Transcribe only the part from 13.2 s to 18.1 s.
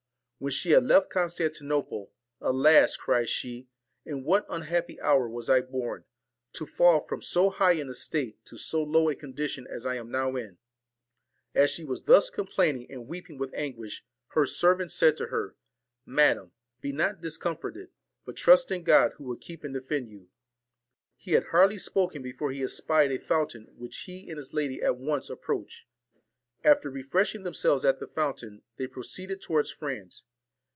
with anguish, her servant said to her,' Madam, be not discomforted,